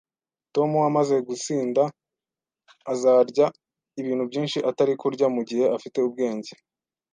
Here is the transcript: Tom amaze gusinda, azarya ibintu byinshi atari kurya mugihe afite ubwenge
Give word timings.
Tom 0.53 0.71
amaze 0.89 1.15
gusinda, 1.27 1.81
azarya 2.91 3.45
ibintu 4.01 4.23
byinshi 4.29 4.57
atari 4.69 4.93
kurya 5.01 5.27
mugihe 5.35 5.65
afite 5.77 5.97
ubwenge 6.07 6.51